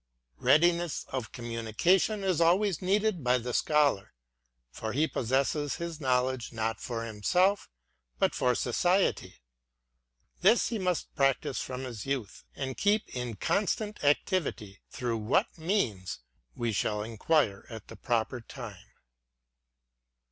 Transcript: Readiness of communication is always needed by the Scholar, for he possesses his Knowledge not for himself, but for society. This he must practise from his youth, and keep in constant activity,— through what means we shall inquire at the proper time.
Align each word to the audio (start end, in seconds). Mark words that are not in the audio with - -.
Readiness 0.39 1.05
of 1.09 1.31
communication 1.31 2.23
is 2.23 2.41
always 2.41 2.81
needed 2.81 3.23
by 3.23 3.37
the 3.37 3.53
Scholar, 3.53 4.15
for 4.71 4.93
he 4.93 5.07
possesses 5.07 5.75
his 5.75 6.01
Knowledge 6.01 6.51
not 6.51 6.81
for 6.81 7.05
himself, 7.05 7.69
but 8.17 8.33
for 8.33 8.55
society. 8.55 9.43
This 10.39 10.69
he 10.69 10.79
must 10.79 11.13
practise 11.13 11.61
from 11.61 11.83
his 11.83 12.07
youth, 12.07 12.45
and 12.55 12.75
keep 12.75 13.09
in 13.15 13.35
constant 13.35 14.03
activity,— 14.03 14.81
through 14.89 15.17
what 15.17 15.55
means 15.55 16.21
we 16.55 16.71
shall 16.71 17.03
inquire 17.03 17.67
at 17.69 17.87
the 17.87 17.95
proper 17.95 18.41
time. 18.41 18.87